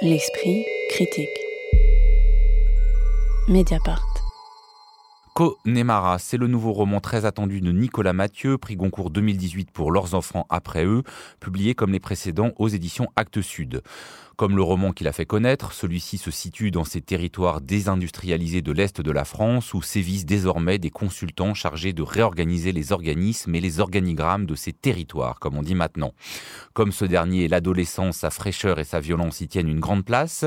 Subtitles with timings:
[0.00, 1.26] L'esprit critique.
[3.48, 4.06] Mediapart.
[5.34, 10.14] Connemara, c'est le nouveau roman très attendu de Nicolas Mathieu, prix Goncourt 2018 pour Leurs
[10.14, 11.02] enfants après eux,
[11.40, 13.82] publié comme les précédents aux éditions Actes Sud.
[14.38, 18.70] Comme le roman qu'il a fait connaître, celui-ci se situe dans ces territoires désindustrialisés de
[18.70, 23.60] l'Est de la France où sévissent désormais des consultants chargés de réorganiser les organismes et
[23.60, 26.12] les organigrammes de ces territoires, comme on dit maintenant.
[26.72, 30.44] Comme ce dernier, l'adolescence, sa fraîcheur et sa violence y tiennent une grande place,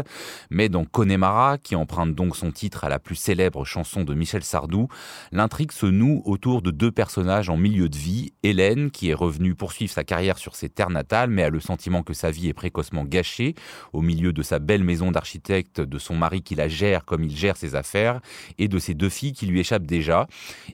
[0.50, 4.46] mais dans Connemara, qui emprunte donc son titre à la plus célèbre chanson de Michel
[4.46, 4.88] Sardou,
[5.34, 9.54] l'intrigue se noue autour de deux personnages en milieu de vie, Hélène, qui est revenue
[9.54, 12.54] poursuivre sa carrière sur ses terres natales, mais a le sentiment que sa vie est
[12.54, 13.54] précocement gâchée,
[13.94, 17.36] au milieu de sa belle maison d'architecte, de son mari qui la gère comme il
[17.36, 18.22] gère ses affaires,
[18.58, 20.28] et de ses deux filles qui lui échappent déjà,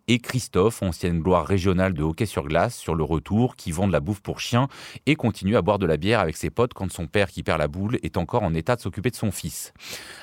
[0.07, 3.93] et Christophe, ancienne gloire régionale de hockey sur glace, sur le retour, qui vend de
[3.93, 4.67] la bouffe pour chiens
[5.05, 7.59] et continue à boire de la bière avec ses potes quand son père qui perd
[7.59, 9.73] la boule est encore en état de s'occuper de son fils.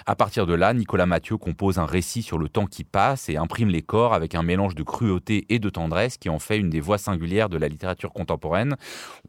[0.06, 3.36] À partir de là, Nicolas Mathieu compose un récit sur le temps qui passe et
[3.36, 6.70] imprime les corps avec un mélange de cruauté et de tendresse qui en fait une
[6.70, 8.76] des voix singulières de la littérature contemporaine.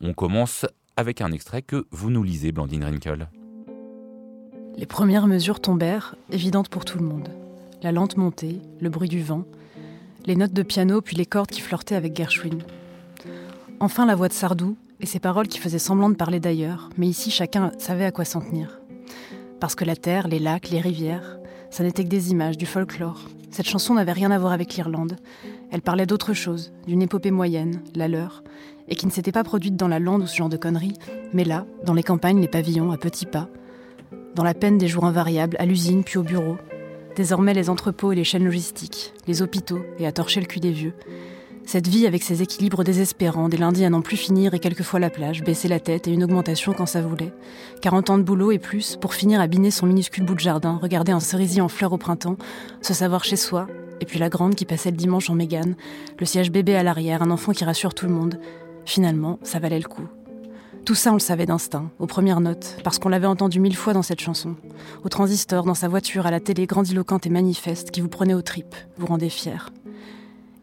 [0.02, 0.66] On commence
[0.98, 3.28] avec un extrait que vous nous lisez, Blandine Rinkel.
[4.78, 7.30] Les premières mesures tombèrent, évidentes pour tout le monde.
[7.82, 9.46] La lente montée, le bruit du vent,
[10.26, 12.58] les notes de piano puis les cordes qui flirtaient avec Gershwin.
[13.80, 17.08] Enfin la voix de Sardou et ses paroles qui faisaient semblant de parler d'ailleurs, mais
[17.08, 18.82] ici chacun savait à quoi s'en tenir.
[19.62, 23.22] Parce que la terre, les lacs, les rivières, ça n'était que des images, du folklore.
[23.52, 25.16] Cette chanson n'avait rien à voir avec l'Irlande.
[25.72, 28.44] Elle parlait d'autre chose, d'une épopée moyenne, la leur,
[28.90, 30.98] et qui ne s'était pas produite dans la lande ou ce genre de conneries,
[31.32, 33.48] mais là, dans les campagnes, les pavillons, à petits pas,
[34.36, 36.58] dans la peine des jours invariables, à l'usine puis au bureau.
[37.16, 40.72] Désormais les entrepôts et les chaînes logistiques, les hôpitaux et à torcher le cul des
[40.72, 40.94] vieux.
[41.66, 45.10] Cette vie avec ses équilibres désespérants, des lundis à n'en plus finir et quelquefois la
[45.10, 47.34] plage, baisser la tête et une augmentation quand ça voulait.
[47.82, 50.78] 40 ans de boulot et plus pour finir à biner son minuscule bout de jardin,
[50.80, 52.38] regarder un cerisier en fleurs au printemps,
[52.82, 53.68] se savoir chez soi,
[54.00, 55.76] et puis la grande qui passait le dimanche en mégane,
[56.20, 58.40] le siège bébé à l'arrière, un enfant qui rassure tout le monde.
[58.86, 60.08] Finalement, ça valait le coup.
[60.86, 63.94] Tout ça, on le savait d'instinct, aux premières notes, parce qu'on l'avait entendu mille fois
[63.94, 64.56] dans cette chanson.
[65.04, 68.44] Au transistor, dans sa voiture, à la télé grandiloquente et manifeste, qui vous prenait aux
[68.44, 69.72] tripes, vous rendait fier.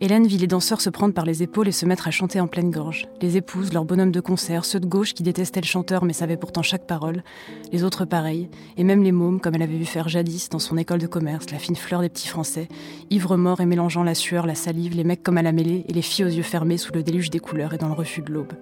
[0.00, 2.46] Hélène vit les danseurs se prendre par les épaules et se mettre à chanter en
[2.46, 3.08] pleine gorge.
[3.20, 6.36] Les épouses, leurs bonhommes de concert, ceux de gauche qui détestaient le chanteur mais savaient
[6.36, 7.24] pourtant chaque parole,
[7.72, 10.76] les autres pareils, et même les mômes comme elle avait vu faire jadis dans son
[10.76, 12.68] école de commerce, la fine fleur des petits français,
[13.10, 15.92] ivres morts et mélangeant la sueur, la salive, les mecs comme à la mêlée et
[15.92, 18.32] les filles aux yeux fermés sous le déluge des couleurs et dans le refus de
[18.32, 18.52] l'aube.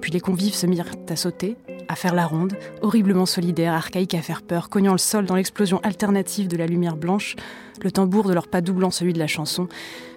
[0.00, 1.56] Puis les convives se mirent à sauter,
[1.88, 5.80] à faire la ronde, horriblement solidaires, archaïques à faire peur, cognant le sol dans l'explosion
[5.82, 7.36] alternative de la lumière blanche,
[7.82, 9.68] le tambour de leur pas doublant celui de la chanson.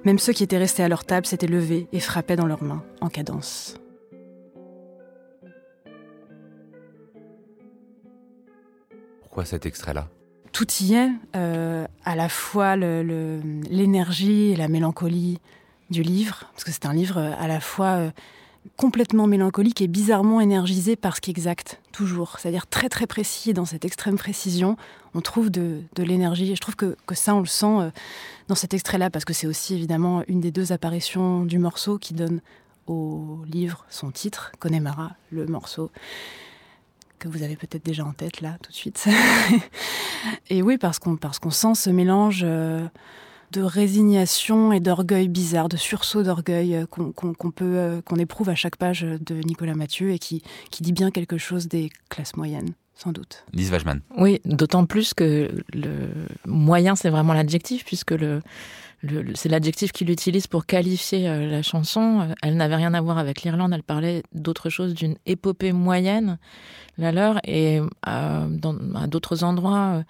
[0.03, 2.83] Même ceux qui étaient restés à leur table s'étaient levés et frappaient dans leurs mains,
[3.01, 3.75] en cadence.
[9.21, 10.07] Pourquoi cet extrait-là?
[10.51, 15.39] Tout y est, euh, à la fois l'énergie et la mélancolie
[15.91, 17.87] du livre, parce que c'est un livre à la fois...
[17.87, 18.11] Euh,
[18.75, 22.37] complètement mélancolique et bizarrement énergisé par ce qui exact, toujours.
[22.39, 24.77] C'est-à-dire très très précis, dans cette extrême précision,
[25.13, 26.51] on trouve de, l'énergie.
[26.51, 27.91] Et je trouve que, ça, on le sent euh,
[28.47, 32.13] dans cet extrait-là, parce que c'est aussi évidemment une des deux apparitions du morceau qui
[32.13, 32.41] donne
[32.87, 35.91] au livre son titre, Connemara, le morceau
[37.19, 39.07] que vous avez peut-être déjà en tête là, tout de suite.
[40.49, 42.41] et oui, parce qu'on parce qu'on sent ce mélange...
[42.43, 42.87] Euh,
[43.51, 48.55] de résignation et d'orgueil bizarre, de sursaut d'orgueil euh, qu'on peut, euh, qu'on éprouve à
[48.55, 50.41] chaque page de Nicolas Mathieu et qui,
[50.71, 53.45] qui dit bien quelque chose des classes moyennes sans doute.
[53.53, 54.01] Lise Wajman.
[54.17, 56.09] Oui, d'autant plus que le
[56.45, 58.41] moyen, c'est vraiment l'adjectif, puisque le,
[59.35, 62.27] c'est l'adjectif qu'il utilise pour qualifier euh, la chanson.
[62.41, 66.39] Elle n'avait rien à voir avec l'Irlande, elle parlait d'autre chose, d'une épopée moyenne,
[66.97, 68.47] la leur, et à
[69.07, 70.03] d'autres endroits,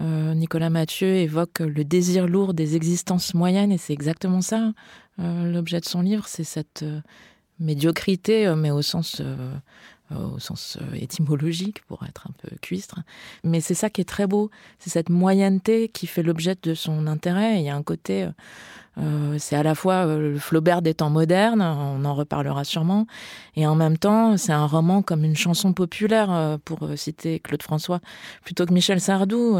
[0.00, 4.72] euh, Nicolas Mathieu évoque le désir lourd des existences moyennes, et c'est exactement ça
[5.18, 7.00] euh, l'objet de son livre, c'est cette euh,
[7.58, 9.20] médiocrité, mais au sens
[10.14, 13.00] au sens étymologique, pour être un peu cuistre.
[13.44, 17.06] Mais c'est ça qui est très beau, c'est cette moyenneté qui fait l'objet de son
[17.06, 17.60] intérêt.
[17.60, 18.28] Il y a un côté
[18.98, 23.06] euh, c'est à la fois euh, le Flaubert des temps modernes, on en reparlera sûrement,
[23.54, 27.62] et en même temps, c'est un roman comme une chanson populaire, euh, pour citer Claude
[27.62, 28.00] François,
[28.44, 29.58] plutôt que Michel Sardou.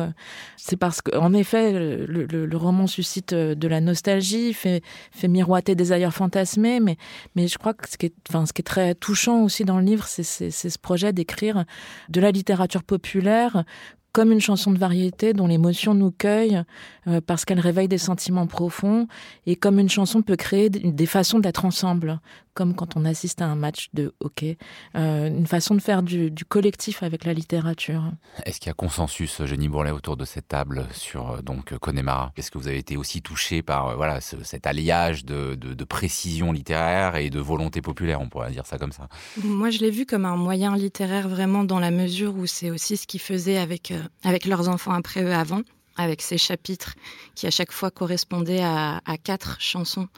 [0.56, 4.82] C'est parce qu'en effet, le, roman suscite de la nostalgie, fait,
[5.12, 6.96] fait miroiter des ailleurs fantasmés, mais,
[7.36, 9.78] mais je crois que ce qui, est, enfin, ce qui est très touchant aussi dans
[9.78, 11.64] le livre, c'est ce projet d'écrire
[12.08, 13.64] de la littérature populaire
[14.12, 16.62] comme une chanson de variété dont l'émotion nous cueille
[17.06, 19.06] euh, parce qu'elle réveille des sentiments profonds
[19.46, 22.20] et comme une chanson peut créer des façons d'être ensemble,
[22.54, 24.58] comme quand on assiste à un match de hockey,
[24.96, 28.02] euh, une façon de faire du, collectif avec la littérature.
[28.44, 32.32] Est-ce qu'il y a consensus, Jenny Bourlet, autour de cette table sur euh, donc Connemara?
[32.36, 37.16] Est-ce que vous avez été aussi touché par voilà cet alliage de, de, précision littéraire
[37.16, 39.08] et de volonté populaire, on pourrait dire ça comme ça?
[39.42, 42.96] Moi, je l'ai vu comme un moyen littéraire vraiment dans la mesure où c'est aussi
[42.96, 43.92] ce qu'ils faisaient avec
[44.24, 45.62] avec leurs enfants après eux avant,
[45.96, 46.94] avec ces chapitres
[47.34, 50.08] qui à chaque fois correspondaient à, quatre chansons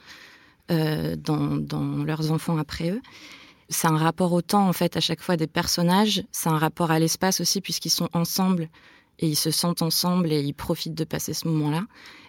[0.71, 3.01] euh, dans, leurs enfants après eux.
[3.69, 6.91] C'est un rapport au temps en fait à chaque fois des personnages, c'est un rapport
[6.91, 8.69] à l'espace aussi puisqu'ils sont ensemble
[9.19, 11.85] et ils se sentent ensemble et ils profitent de passer ce moment-là.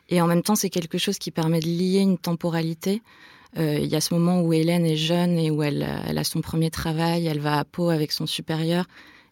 [0.09, 3.01] Et en même temps, c'est quelque chose qui permet de lier une temporalité.
[3.57, 6.23] Euh, il y a ce moment où Hélène est jeune et où elle, elle, a
[6.23, 8.85] son premier travail, elle va à Pau avec son supérieur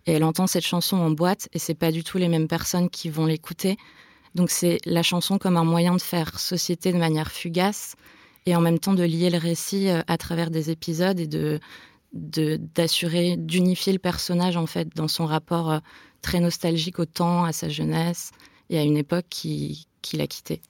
[0.06, 2.89] et elle entend cette chanson en boîte et c'est pas du tout les mêmes personnes
[2.89, 3.77] qui vont l'écouter.
[4.36, 7.95] Donc c'est la chanson comme un moyen de faire société de manière fugace
[8.45, 11.59] et en même temps de lier le récit euh, à travers des épisodes et de
[12.13, 15.80] d'assurer d'unifier le personnage en fait dans son rapport euh,
[16.21, 18.31] très nostalgique au temps, à sa jeunesse
[18.69, 20.62] et à une époque qui, qui l'a quitté.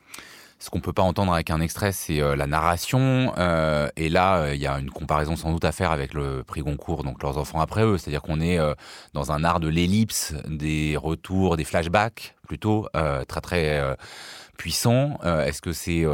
[0.61, 3.33] Ce qu'on peut pas entendre avec un extrait, c'est euh, la narration.
[3.39, 6.43] Euh, et là, euh, il y a une comparaison sans doute à faire avec le
[6.43, 7.97] prix Goncourt, donc leurs enfants après eux.
[7.97, 8.59] C'est-à-dire qu'on est,
[9.13, 12.87] dans un art de l'ellipse, des retours, des flashbacks, plutôt
[13.27, 13.97] très très
[14.57, 15.17] puissant.
[15.23, 16.05] Est-ce que c'est,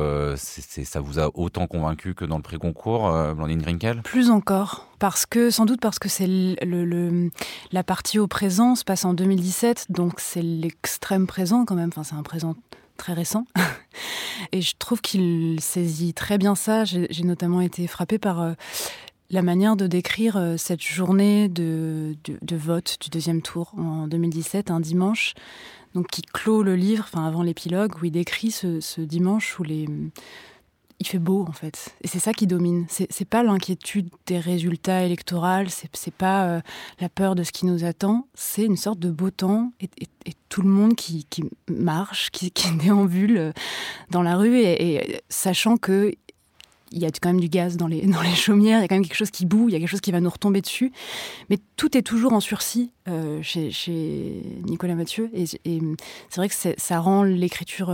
[0.86, 4.02] ça vous a autant convaincu que dans le prix Goncourt, Blandine Grinkel?
[4.04, 6.28] Plus encore, parce que sans doute parce que c'est
[7.72, 11.90] la partie au présent se passe en 2017, donc c'est l'extrême présent quand même.
[11.90, 12.56] Enfin, c'est un présent
[12.98, 13.46] très récent.
[14.52, 16.84] Et je trouve qu'il saisit très bien ça.
[16.86, 18.54] J'ai notamment été frappée par euh,
[19.30, 22.16] la manière de décrire euh, cette journée de,
[22.52, 25.34] vote du deuxième tour en 2017, un dimanche,
[26.12, 29.88] qui clôt le livre, enfin avant l'épilogue, où il décrit ce dimanche où les
[31.00, 31.90] il fait beau en fait.
[32.02, 32.86] Et c'est ça qui domine.
[32.90, 36.62] C'est pas l'inquiétude des résultats électoraux, c'est pas euh,
[37.00, 39.90] la peur de ce qui nous attend, c'est une sorte de beau temps et,
[40.50, 41.26] tout le monde qui,
[41.70, 43.52] marche, qui, déambule euh,
[44.12, 46.14] dans la rue et, sachant que
[46.92, 48.88] il y a quand même du gaz dans les, dans les chaumières, il y a
[48.88, 50.62] quand même quelque chose qui boue, il y a quelque chose qui va nous retomber
[50.62, 50.94] dessus.
[51.50, 55.30] Mais tout est toujours en sursis euh, chez, Nicolas Mathieu.
[55.34, 57.94] Et, c'est vrai que ça rend l'écriture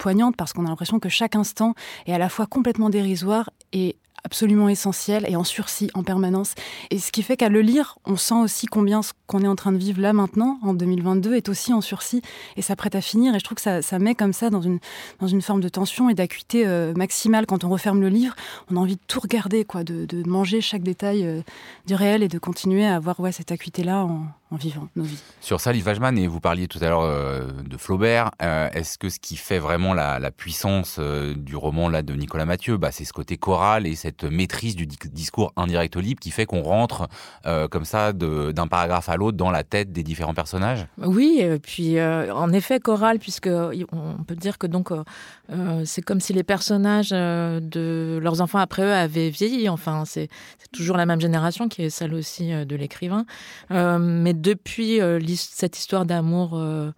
[0.00, 1.74] poignante parce qu'on a l'impression que chaque instant
[2.06, 6.54] est à la fois complètement dérisoire et absolument essentiel et en sursis en permanence.
[6.90, 9.56] Et ce qui fait qu'à le lire, on sent aussi combien ce qu'on est en
[9.56, 12.22] train de vivre là maintenant, en 2022, est aussi en sursis
[12.56, 13.34] et s'apprête à finir.
[13.34, 14.78] Et je trouve que ça, ça, met comme ça dans une,
[15.20, 17.46] dans une forme de tension et d'acuité euh, maximale.
[17.46, 18.34] Quand on referme le livre,
[18.70, 21.40] on a envie de tout regarder, quoi, de, manger chaque détail euh,
[21.86, 25.22] du réel et de continuer à avoir ouais, cette acuité-là en, en vivant nos vies.
[25.40, 29.08] Sur ça, Liv Wajman, et vous parliez tout à l'heure euh, de Flaubert, est-ce que
[29.08, 33.04] ce qui fait vraiment la, la puissance du roman là de Nicolas Mathieu, bah, c'est
[33.04, 37.08] ce côté choral et cette maîtrise du discours indirect libre qui fait qu'on rentre
[37.46, 40.86] euh, comme ça d'un paragraphe à l'autre dans la tête des différents personnages?
[40.98, 46.02] Oui, et puis euh, en effet choral, puisque on peut dire que donc euh, c'est
[46.02, 49.68] comme si les personnages de leurs enfants après eux avaient vieilli.
[49.68, 50.28] Enfin, c'est
[50.72, 53.24] toujours la même génération qui est celle aussi de l'écrivain.
[53.70, 55.00] mais depuis
[55.36, 56.90] cette histoire d'amour euh,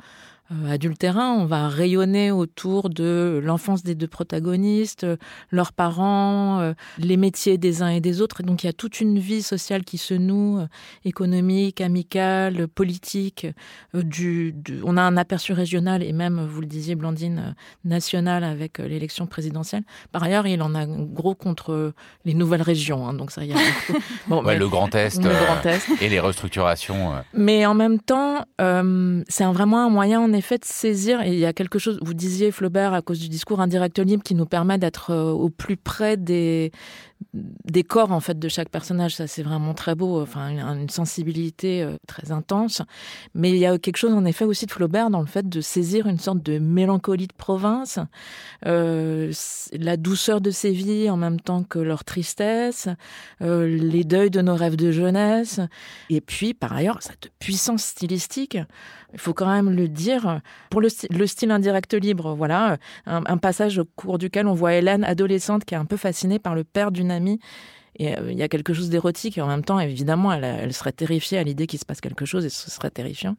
[0.68, 5.06] adultérin, on va rayonner autour de l'enfance des deux protagonistes,
[5.50, 8.42] leurs parents, euh, les métiers des uns et des autres.
[8.42, 10.66] donc il y a toute une vie sociale qui se noue, euh,
[11.04, 13.46] économique, amicale, politique.
[13.94, 14.54] Du,
[14.84, 17.54] on a un aperçu régional et même, vous le disiez, Blandine,
[17.84, 19.84] national avec l'élection présidentielle.
[20.10, 21.94] Par ailleurs, il en a gros contre
[22.24, 23.06] les nouvelles régions.
[23.06, 23.56] Hein, donc ça, y a
[24.28, 26.02] bon, le Grand Est, le Grand Est.
[26.02, 27.12] et les restructurations.
[27.34, 28.44] Mais en même temps,
[29.28, 32.14] c'est vraiment un moyen, en effet, fait saisir, et il y a quelque chose, vous
[32.14, 35.76] disiez Flaubert, à cause du discours indirect libre, qui nous permet d'être euh, au plus
[35.76, 36.72] près des,
[37.32, 39.16] des corps en fait de chaque personnage.
[39.16, 40.20] Ça, c'est vraiment très beau.
[40.20, 42.82] Enfin, une sensibilité euh, très intense.
[43.34, 45.60] Mais il y a quelque chose en effet aussi de Flaubert dans le fait de
[45.60, 47.98] saisir une sorte de mélancolie de province,
[48.66, 49.32] euh,
[49.72, 52.88] la douceur de ses vies en même temps que leur tristesse,
[53.40, 55.60] les deuils de nos rêves de jeunesse,
[56.10, 58.58] et puis par ailleurs cette puissance stylistique.
[59.12, 60.40] Il faut quand même le dire.
[60.70, 65.64] Pour le, style indirect libre, voilà, un, passage au cours duquel on voit Hélène, adolescente,
[65.64, 67.38] qui est un peu fascinée par le père d'une amie
[67.96, 70.92] et euh, il y a quelque chose d'érotique et en même temps, évidemment, elle, serait
[70.92, 73.36] terrifiée à l'idée qu'il se passe quelque chose et ce serait terrifiant.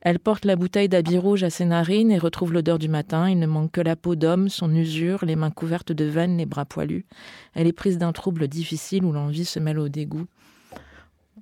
[0.00, 3.28] Elle porte la bouteille d'habit rouge à ses narines et retrouve l'odeur du matin.
[3.28, 6.46] Il ne manque que la peau d'homme, son usure, les mains couvertes de veines, les
[6.46, 7.06] bras poilus.
[7.54, 10.26] Elle est prise d'un trouble difficile où l'envie se mêle au dégoût.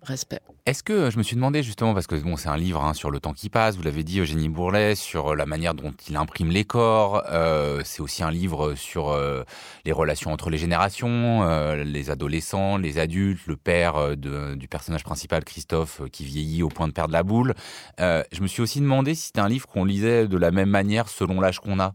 [0.02, 0.40] Respect.
[0.66, 3.12] Est-ce que je me suis demandé justement, parce que bon, c'est un livre hein, sur
[3.12, 6.50] le temps qui passe, vous l'avez dit Eugénie Bourlet, sur la manière dont il imprime
[6.50, 9.44] les corps, euh, c'est aussi un livre sur euh,
[9.84, 15.44] les relations entre les générations, euh, les adolescents, les adultes, le père du personnage principal,
[15.44, 17.54] Christophe, qui vieillit au point de perdre la boule.
[18.00, 21.08] je me suis aussi demandé si c'était un livre qu'on lisait de la même manière
[21.08, 21.92] selon l'âge qu'on a.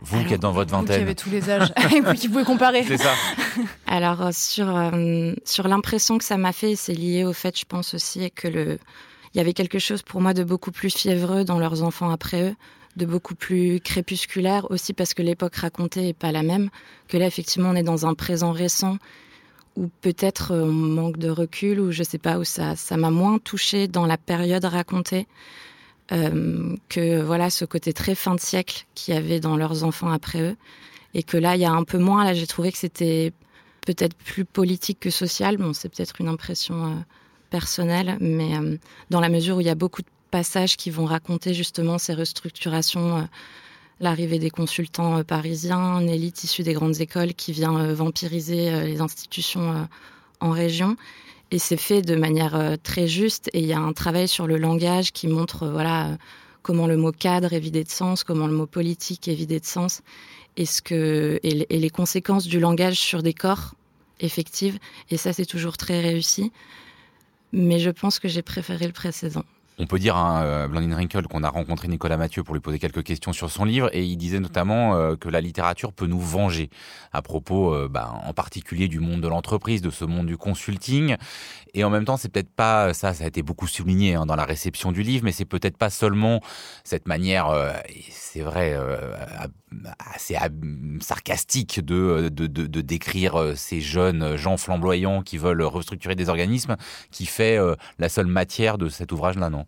[0.00, 0.96] vous qui êtes dans votre vingtaine.
[0.96, 1.72] Vous qui avez tous les âges,
[2.04, 2.82] vous qui pouvez comparer.
[2.82, 3.12] C'est ça.
[3.86, 4.90] Alors sur,
[5.44, 8.78] sur l'impression que ça m'a fait, c'est lié au fait, je pense, aussi que le,
[9.34, 12.50] il y avait quelque chose pour moi de beaucoup plus fiévreux dans leurs enfants après
[12.50, 12.54] eux,
[12.96, 16.70] de beaucoup plus crépusculaire aussi parce que l'époque racontée est pas la même.
[17.08, 18.96] Que là, effectivement, on est dans un présent récent
[19.76, 23.38] où peut-être on manque de recul ou je sais pas où ça, ça m'a moins
[23.38, 25.26] touché dans la période racontée.
[26.12, 30.10] Euh, que voilà ce côté très fin de siècle qu'il y avait dans leurs enfants
[30.10, 30.56] après eux
[31.14, 33.32] et que là il y a un peu moins là j'ai trouvé que c'était
[33.84, 36.94] peut-être plus politique que social bon c'est peut-être une impression euh,
[37.46, 38.76] personnel, mais euh,
[39.10, 42.14] dans la mesure où il y a beaucoup de passages qui vont raconter justement ces
[42.14, 43.22] restructurations, euh,
[44.00, 49.00] l'arrivée des consultants euh, parisiens, une élite issue des grandes écoles qui vient vampiriser les
[49.00, 49.88] institutions
[50.40, 50.96] en région.
[51.50, 53.48] Et c'est fait de manière très juste.
[53.52, 56.18] Et il y a un travail sur le langage qui montre voilà
[56.62, 59.64] comment le mot cadre est vidé de sens, comment le mot politique est vidé de
[59.64, 60.02] sens,
[60.56, 63.74] et, ce que, et les conséquences du langage sur des corps
[64.20, 64.78] effectives.
[65.10, 66.52] Et ça, c'est toujours très réussi
[67.52, 69.44] mais je pense que j'ai préféré le précédent.
[69.78, 72.78] On peut dire à hein, Blandine Rinkel qu'on a rencontré Nicolas Mathieu pour lui poser
[72.78, 76.18] quelques questions sur son livre et il disait notamment euh, que la littérature peut nous
[76.18, 76.70] venger
[77.12, 81.16] à propos euh, bah, en particulier du monde de l'entreprise, de ce monde du consulting
[81.74, 84.36] et en même temps c'est peut-être pas ça, ça a été beaucoup souligné hein, dans
[84.36, 86.40] la réception du livre, mais c'est peut-être pas seulement
[86.82, 87.70] cette manière, euh,
[88.08, 88.74] c'est vrai,
[89.98, 90.36] assez
[91.00, 96.76] sarcastique de, de, de, décrire ces jeunes gens flamboyants qui veulent restructurer des organismes
[97.10, 97.58] qui fait
[97.98, 99.66] la seule matière de cet ouvrage-là, non?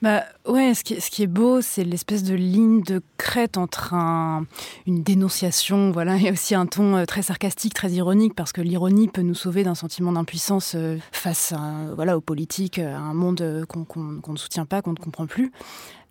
[0.00, 3.58] Bah ouais, ce qui, est, ce qui est beau, c'est l'espèce de ligne de crête
[3.58, 4.46] entre un,
[4.86, 9.08] une dénonciation, voilà, et aussi un ton euh, très sarcastique, très ironique, parce que l'ironie
[9.08, 13.64] peut nous sauver d'un sentiment d'impuissance euh, face à, voilà, aux politiques, à un monde
[13.66, 15.50] qu'on ne soutient pas, qu'on ne comprend plus.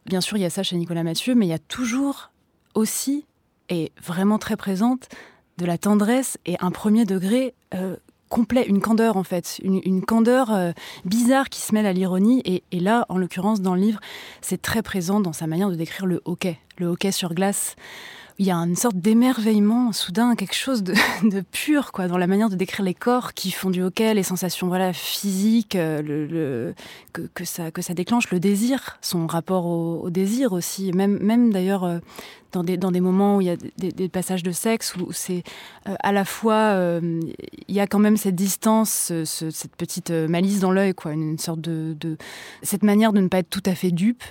[0.05, 2.31] Bien sûr, il y a ça chez Nicolas Mathieu, mais il y a toujours
[2.77, 3.25] aussi,
[3.69, 5.09] et vraiment très présente,
[5.57, 7.95] de la tendresse et un premier degré euh,
[8.29, 10.71] complet, une candeur en fait, une, candeur euh,
[11.03, 12.41] bizarre qui se mêle à l'ironie.
[12.45, 13.99] Et, et, là, en l'occurrence, dans le livre,
[14.41, 17.75] c'est très présent dans sa manière de décrire le hockey, le hockey sur glace
[18.39, 20.83] il y a une sorte d'émerveillement soudain, quelque chose
[21.23, 24.23] de, pur quoi, dans la manière de décrire les corps qui font du hockey, les
[24.23, 26.71] sensations voilà physiques, euh,
[27.13, 31.99] que, ça déclenche, le désir, son rapport au, désir aussi, même même d'ailleurs euh,
[32.51, 35.43] dans des dans des moments où il y a des, passages de sexe où c'est
[35.87, 40.71] euh, à la fois il y a quand même cette distance, cette petite malice dans
[40.71, 42.17] l'œil quoi, une sorte de, de
[42.61, 44.23] cette manière de ne pas être tout à fait dupe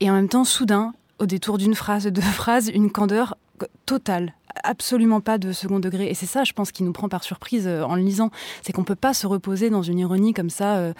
[0.00, 3.36] et en même temps soudain au détour d'une phrase, de deux phrases, une candeur
[3.84, 4.34] totale
[4.64, 6.08] absolument pas de second degré.
[6.08, 8.30] Et c'est ça, je pense, qui nous prend par surprise euh, en le lisant.
[8.62, 10.92] C'est qu'on peut pas se reposer dans une ironie comme ça, euh,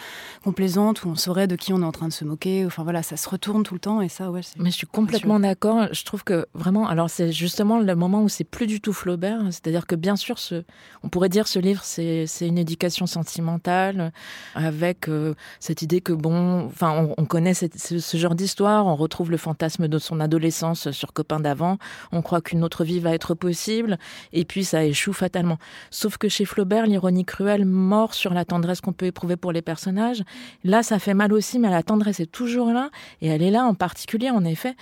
[0.44, 2.64] complaisante, où on saurait de qui on est en train de se moquer.
[2.66, 4.00] Enfin voilà, ça se retourne tout le temps.
[4.00, 4.40] Et ça, ouais.
[4.58, 5.88] Mais je suis complètement d'accord.
[5.92, 9.40] Je trouve que vraiment, alors c'est justement le moment où c'est plus du tout Flaubert.
[9.50, 10.64] C'est-à-dire que bien sûr, ce,
[11.02, 14.12] on pourrait dire ce livre, c'est une éducation sentimentale,
[14.54, 19.36] avec euh, cette idée que bon, enfin, on, connaît ce, genre d'histoire, on retrouve le
[19.36, 21.78] fantasme de son adolescence sur copain d'avant.
[22.12, 23.98] On croit qu'une autre vie va être possible,
[24.32, 25.58] et puis ça échoue fatalement.
[25.90, 29.62] Sauf que chez Flaubert, l'ironie cruelle mord sur la tendresse qu'on peut éprouver pour les
[29.62, 30.22] personnages.
[30.64, 33.64] Là, ça fait mal aussi, mais la tendresse est toujours là, et elle est là
[33.64, 34.74] en particulier, en effet,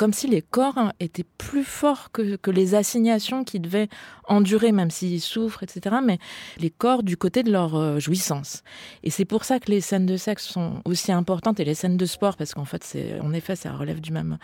[0.00, 3.90] comme si les corps hein, étaient plus forts que, que, les assignations qu'ils devaient
[4.26, 5.96] endurer, même s'ils souffrent, etc.
[6.02, 6.18] Mais
[6.56, 8.62] les corps du côté de leur euh, jouissance.
[9.02, 11.98] Et c'est pour ça que les scènes de sexe sont aussi importantes et les scènes
[11.98, 14.38] de sport, parce qu'en fait, c'est, en effet, ça relève du même.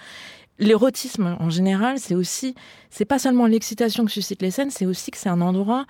[0.59, 2.55] L'érotisme, en général, c'est aussi,
[2.91, 5.87] c'est pas seulement l'excitation que suscitent les scènes, c'est aussi que c'est un endroit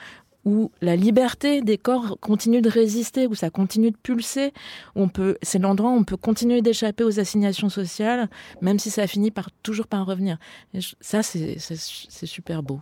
[0.46, 4.52] où la liberté des corps continue de résister, où ça continue de pulser,
[4.94, 8.30] où on peut, c'est l'endroit où on peut continuer d'échapper aux assignations sociales,
[8.62, 10.38] même si ça finit par toujours par revenir.
[11.00, 11.58] ça, c'est
[12.26, 12.80] super beau.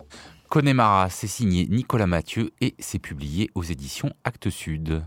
[0.50, 5.03] Connemara, c'est signé Nicolas Mathieu et c'est publié aux éditions Actes Sud.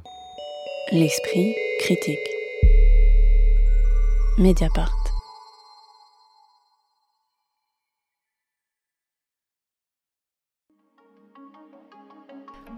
[0.92, 2.18] L'esprit critique.
[4.40, 5.07] Mediapart.